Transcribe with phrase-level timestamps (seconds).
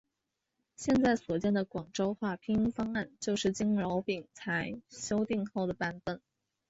[0.77, 6.19] 现在所见的广州话拼音方案就是经饶秉才修订后的版本。